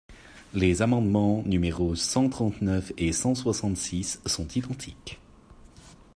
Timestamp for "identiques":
4.47-5.19